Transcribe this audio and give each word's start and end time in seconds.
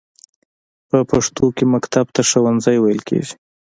په 0.89 0.97
پښتو 1.09 1.45
کې 1.55 1.63
مکتب 1.73 2.05
ته 2.15 2.21
ښوونځی 2.29 2.77
ویل 2.79 3.01
کیږی. 3.09 3.33